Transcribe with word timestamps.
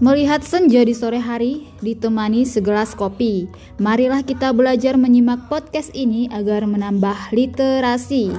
Melihat 0.00 0.44
senja 0.44 0.84
di 0.84 0.92
sore 0.92 1.16
hari, 1.16 1.68
ditemani 1.80 2.44
segelas 2.44 2.92
kopi. 2.92 3.48
Marilah 3.80 4.20
kita 4.20 4.52
belajar 4.52 5.00
menyimak 5.00 5.48
podcast 5.48 5.92
ini 5.96 6.28
agar 6.28 6.68
menambah 6.68 7.32
literasi. 7.32 8.32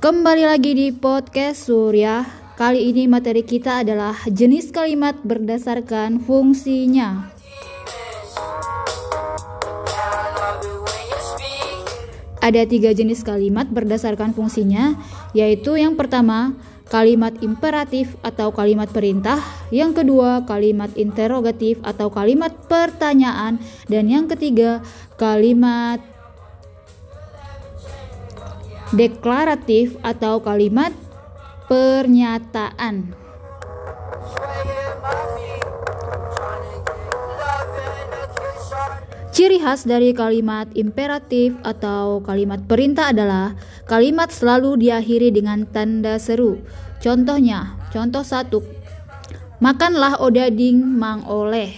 Kembali 0.00 0.44
lagi 0.44 0.72
di 0.76 0.88
podcast 0.92 1.68
Surya 1.68 2.47
Kali 2.58 2.90
ini 2.90 3.06
materi 3.06 3.46
kita 3.46 3.86
adalah 3.86 4.18
jenis 4.26 4.74
kalimat 4.74 5.14
berdasarkan 5.22 6.18
fungsinya. 6.18 7.30
Ada 12.42 12.66
tiga 12.66 12.90
jenis 12.90 13.22
kalimat 13.22 13.70
berdasarkan 13.70 14.34
fungsinya, 14.34 14.98
yaitu 15.38 15.78
yang 15.78 15.94
pertama 15.94 16.58
kalimat 16.90 17.30
imperatif 17.46 18.18
atau 18.26 18.50
kalimat 18.50 18.90
perintah, 18.90 19.38
yang 19.70 19.94
kedua 19.94 20.42
kalimat 20.42 20.90
interrogatif 20.98 21.78
atau 21.86 22.10
kalimat 22.10 22.50
pertanyaan, 22.66 23.62
dan 23.86 24.10
yang 24.10 24.26
ketiga 24.26 24.82
kalimat 25.14 26.02
deklaratif 28.90 29.94
atau 30.02 30.42
kalimat 30.42 30.90
pernyataan. 31.68 33.12
Ciri 39.38 39.62
khas 39.62 39.86
dari 39.86 40.10
kalimat 40.10 40.66
imperatif 40.74 41.54
atau 41.62 42.18
kalimat 42.26 42.58
perintah 42.66 43.14
adalah 43.14 43.54
kalimat 43.86 44.34
selalu 44.34 44.82
diakhiri 44.82 45.30
dengan 45.30 45.62
tanda 45.62 46.18
seru. 46.18 46.58
Contohnya, 46.98 47.78
contoh 47.94 48.26
satu, 48.26 48.66
makanlah 49.62 50.18
odading 50.18 50.82
mang 50.82 51.22
oleh. 51.22 51.70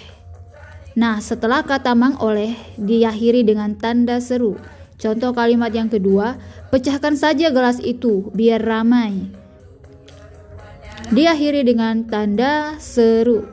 Nah, 0.96 1.20
setelah 1.20 1.61
kata 1.61 1.92
mang 1.92 2.16
oleh 2.16 2.56
diakhiri 2.80 3.44
dengan 3.44 3.77
tanda 3.77 4.24
seru. 4.24 4.56
Contoh 4.96 5.36
kalimat 5.36 5.68
yang 5.68 5.92
kedua, 5.92 6.41
pecahkan 6.72 7.12
saja 7.12 7.52
gelas 7.52 7.77
itu 7.84 8.33
biar 8.33 8.64
ramai. 8.64 9.39
Diakhiri 11.08 11.64
dengan 11.64 12.04
tanda 12.04 12.76
seru. 12.76 13.48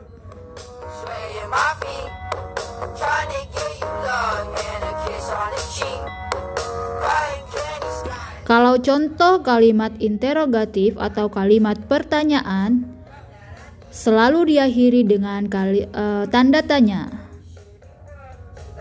Kalau 8.48 8.80
contoh 8.80 9.44
kalimat 9.44 9.92
interrogatif 10.00 10.96
atau 10.96 11.28
kalimat 11.28 11.76
pertanyaan 11.84 12.88
selalu 13.92 14.56
diakhiri 14.56 15.04
dengan 15.04 15.44
kali, 15.52 15.84
uh, 15.92 16.24
tanda 16.32 16.64
tanya. 16.64 17.12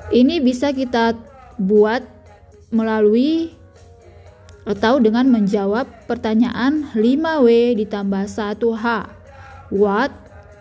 Ini 0.07 0.39
bisa 0.39 0.71
kita 0.71 1.19
buat 1.59 1.99
melalui 2.71 3.51
atau 4.67 4.99
dengan 4.99 5.23
menjawab 5.31 5.87
pertanyaan 6.11 6.91
5W 6.91 7.47
ditambah 7.79 8.27
1H. 8.27 8.85
What 9.71 10.11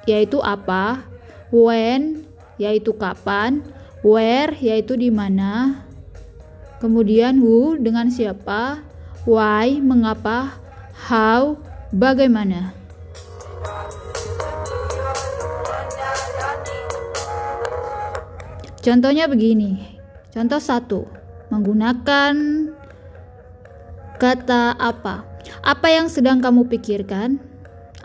yaitu 0.06 0.39
apa, 0.39 1.03
when 1.50 2.22
yaitu 2.56 2.95
kapan, 2.95 3.66
where 4.06 4.55
yaitu 4.62 4.95
di 4.95 5.11
mana, 5.11 5.83
kemudian 6.78 7.43
who 7.43 7.75
dengan 7.75 8.06
siapa, 8.06 8.78
why 9.27 9.83
mengapa, 9.83 10.55
how 10.95 11.59
bagaimana. 11.91 12.71
Contohnya 18.87 19.27
begini. 19.27 19.99
Contoh 20.31 20.62
satu, 20.62 21.11
menggunakan 21.50 22.34
kata 24.16 24.77
apa? 24.77 25.25
Apa 25.62 25.87
yang 25.93 26.10
sedang 26.10 26.43
kamu 26.43 26.66
pikirkan? 26.72 27.38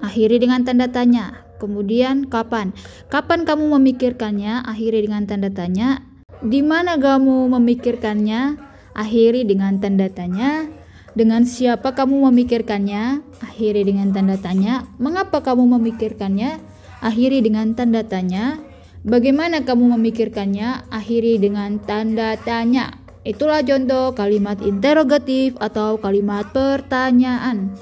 Akhiri 0.01 0.41
dengan 0.41 0.61
tanda 0.65 0.89
tanya. 0.89 1.45
Kemudian 1.61 2.25
kapan? 2.25 2.73
Kapan 3.13 3.45
kamu 3.45 3.77
memikirkannya? 3.77 4.65
Akhiri 4.65 5.05
dengan 5.05 5.29
tanda 5.29 5.53
tanya. 5.53 6.01
Di 6.41 6.65
mana 6.65 6.97
kamu 6.97 7.53
memikirkannya? 7.53 8.57
Akhiri 8.97 9.45
dengan 9.45 9.77
tanda 9.77 10.09
tanya. 10.09 10.65
Dengan 11.13 11.45
siapa 11.45 11.93
kamu 11.93 12.31
memikirkannya? 12.31 13.21
Akhiri 13.45 13.85
dengan 13.85 14.09
tanda 14.09 14.41
tanya. 14.41 14.89
Mengapa 14.97 15.45
kamu 15.45 15.77
memikirkannya? 15.77 16.57
Akhiri 17.03 17.45
dengan 17.45 17.77
tanda 17.77 18.01
tanya. 18.01 18.57
Bagaimana 19.05 19.61
kamu 19.61 19.97
memikirkannya? 19.97 20.89
Akhiri 20.89 21.37
dengan 21.37 21.77
tanda 21.81 22.37
tanya. 22.41 23.00
Itulah 23.21 23.61
contoh 23.61 24.17
kalimat 24.17 24.57
interrogatif 24.65 25.53
atau 25.61 26.01
kalimat 26.01 26.49
pertanyaan. 26.49 27.77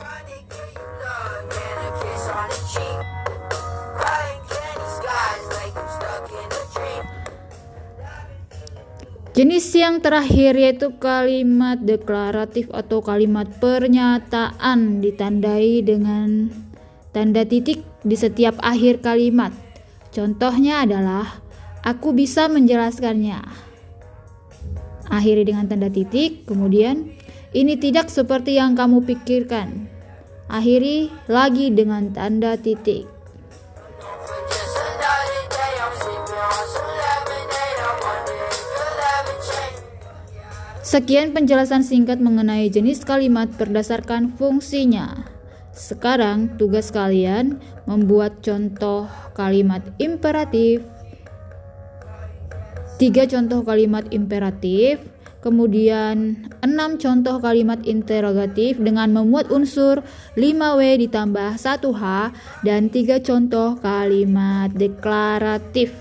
Jenis 9.32 9.72
yang 9.72 10.04
terakhir 10.04 10.60
yaitu 10.60 10.92
kalimat 11.00 11.80
deklaratif 11.80 12.68
atau 12.76 13.00
kalimat 13.00 13.48
pernyataan 13.64 15.00
ditandai 15.00 15.80
dengan 15.80 16.52
tanda 17.16 17.48
titik 17.48 17.80
di 18.04 18.20
setiap 18.20 18.60
akhir 18.60 19.00
kalimat. 19.00 19.56
Contohnya 20.12 20.84
adalah 20.84 21.40
aku 21.88 22.12
bisa 22.12 22.52
menjelaskannya. 22.52 23.69
Akhiri 25.10 25.42
dengan 25.42 25.66
tanda 25.66 25.90
titik, 25.90 26.46
kemudian 26.46 27.10
ini 27.50 27.74
tidak 27.82 28.14
seperti 28.14 28.62
yang 28.62 28.78
kamu 28.78 29.02
pikirkan. 29.10 29.90
Akhiri 30.50 31.10
lagi 31.26 31.74
dengan 31.74 32.14
tanda 32.14 32.54
titik. 32.58 33.10
Sekian 40.90 41.38
penjelasan 41.38 41.86
singkat 41.86 42.18
mengenai 42.18 42.66
jenis 42.66 43.06
kalimat 43.06 43.46
berdasarkan 43.62 44.34
fungsinya. 44.34 45.22
Sekarang 45.70 46.58
tugas 46.58 46.90
kalian 46.90 47.62
membuat 47.86 48.42
contoh 48.42 49.06
kalimat 49.38 49.86
imperatif. 50.02 50.82
Tiga 53.00 53.24
contoh 53.32 53.64
kalimat 53.64 54.12
imperatif, 54.12 55.00
kemudian 55.40 56.36
enam 56.60 57.00
contoh 57.00 57.40
kalimat 57.40 57.80
interrogatif 57.88 58.76
dengan 58.76 59.16
memuat 59.16 59.48
unsur 59.56 60.04
5W 60.36 61.08
ditambah 61.08 61.56
1H 61.56 62.04
dan 62.68 62.92
tiga 62.92 63.24
contoh 63.24 63.80
kalimat 63.80 64.68
deklaratif. 64.76 65.96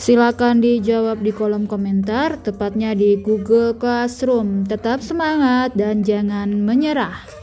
Silakan 0.00 0.64
dijawab 0.64 1.20
di 1.20 1.36
kolom 1.36 1.68
komentar, 1.68 2.40
tepatnya 2.40 2.96
di 2.96 3.20
Google 3.20 3.76
Classroom. 3.76 4.64
Tetap 4.64 5.04
semangat 5.04 5.76
dan 5.76 6.00
jangan 6.00 6.64
menyerah. 6.64 7.35